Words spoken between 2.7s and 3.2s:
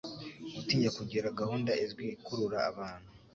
abantu